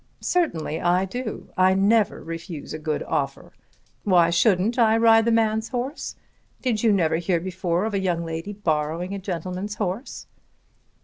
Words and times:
"Certainly 0.19 0.81
I 0.81 1.05
do. 1.05 1.49
I 1.55 1.75
never 1.75 2.23
refuse 2.23 2.73
a 2.73 2.79
good 2.79 3.03
offer. 3.03 3.53
Why 4.03 4.31
shouldn't 4.31 4.79
I 4.79 4.97
ride 4.97 5.25
the 5.25 5.31
man's 5.31 5.69
horse? 5.69 6.15
Did 6.63 6.81
you 6.81 6.91
never 6.91 7.17
hear 7.17 7.39
before 7.39 7.85
of 7.85 7.93
a 7.93 7.99
young 7.99 8.25
lady 8.25 8.51
borrowing 8.53 9.13
a 9.13 9.19
gentleman's 9.19 9.75
horse?" 9.75 10.25